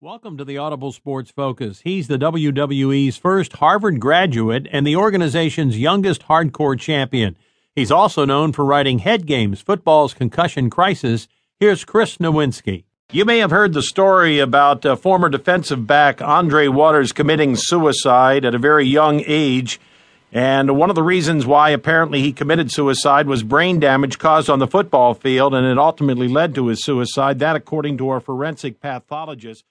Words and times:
Welcome 0.00 0.38
to 0.38 0.44
the 0.44 0.58
Audible 0.58 0.92
Sports 0.92 1.32
Focus. 1.32 1.80
He's 1.80 2.06
the 2.06 2.18
WWE's 2.18 3.16
first 3.16 3.54
Harvard 3.54 3.98
graduate 3.98 4.68
and 4.70 4.86
the 4.86 4.94
organization's 4.94 5.76
youngest 5.76 6.28
hardcore 6.28 6.78
champion. 6.78 7.34
He's 7.74 7.90
also 7.90 8.24
known 8.24 8.52
for 8.52 8.64
writing 8.64 9.00
Head 9.00 9.26
Games, 9.26 9.60
Football's 9.60 10.14
Concussion 10.14 10.70
Crisis. 10.70 11.26
Here's 11.58 11.84
Chris 11.84 12.18
Nowinski. 12.18 12.84
You 13.10 13.24
may 13.24 13.38
have 13.38 13.50
heard 13.50 13.72
the 13.72 13.82
story 13.82 14.38
about 14.38 14.86
uh, 14.86 14.94
former 14.94 15.28
defensive 15.28 15.84
back 15.84 16.22
Andre 16.22 16.68
Waters 16.68 17.10
committing 17.10 17.56
suicide 17.56 18.44
at 18.44 18.54
a 18.54 18.58
very 18.58 18.86
young 18.86 19.24
age. 19.26 19.80
And 20.30 20.76
one 20.76 20.90
of 20.90 20.96
the 20.96 21.02
reasons 21.02 21.44
why 21.44 21.70
apparently 21.70 22.20
he 22.20 22.32
committed 22.32 22.70
suicide 22.70 23.26
was 23.26 23.42
brain 23.42 23.80
damage 23.80 24.20
caused 24.20 24.48
on 24.48 24.60
the 24.60 24.68
football 24.68 25.14
field, 25.14 25.54
and 25.54 25.66
it 25.66 25.76
ultimately 25.76 26.28
led 26.28 26.54
to 26.54 26.68
his 26.68 26.84
suicide. 26.84 27.40
That, 27.40 27.56
according 27.56 27.98
to 27.98 28.10
our 28.10 28.20
forensic 28.20 28.80
pathologist. 28.80 29.64